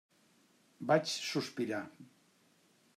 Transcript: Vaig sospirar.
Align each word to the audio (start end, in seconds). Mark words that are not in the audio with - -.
Vaig 0.93 1.13
sospirar. 1.27 1.85